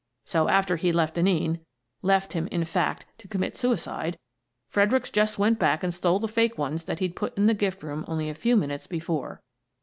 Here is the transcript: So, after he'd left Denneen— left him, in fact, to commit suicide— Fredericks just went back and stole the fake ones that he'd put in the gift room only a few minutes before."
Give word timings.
So, 0.25 0.47
after 0.47 0.77
he'd 0.77 0.93
left 0.95 1.13
Denneen— 1.15 1.59
left 2.11 2.33
him, 2.33 2.47
in 2.47 2.63
fact, 2.65 3.05
to 3.19 3.27
commit 3.27 3.55
suicide— 3.55 4.17
Fredericks 4.71 5.11
just 5.11 5.37
went 5.37 5.59
back 5.59 5.83
and 5.83 5.93
stole 5.93 6.17
the 6.17 6.27
fake 6.27 6.57
ones 6.57 6.85
that 6.85 6.97
he'd 6.97 7.15
put 7.15 7.37
in 7.37 7.45
the 7.45 7.53
gift 7.53 7.83
room 7.83 8.03
only 8.07 8.27
a 8.27 8.33
few 8.33 8.55
minutes 8.57 8.87
before." 8.87 9.43